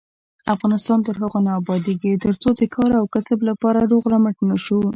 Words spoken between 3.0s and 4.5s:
کسب لپاره روغ رمټ